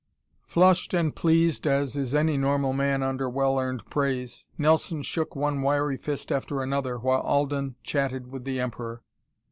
Flushed 0.47 0.95
and 0.95 1.15
pleased, 1.15 1.67
as 1.67 1.95
is 1.95 2.15
any 2.15 2.35
normal 2.35 2.73
man 2.73 3.03
under 3.03 3.29
well 3.29 3.59
earned 3.59 3.85
praise, 3.91 4.47
Nelson 4.57 5.03
shook 5.03 5.35
one 5.35 5.61
wiry 5.61 5.95
fist 5.97 6.31
after 6.31 6.63
another, 6.63 6.97
while 6.97 7.21
Alden 7.21 7.75
chatted 7.83 8.31
with 8.31 8.43
the 8.43 8.59
Emperor. 8.59 9.03